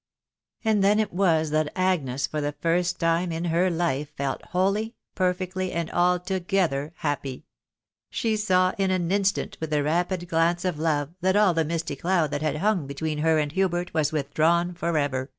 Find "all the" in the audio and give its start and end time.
11.35-11.63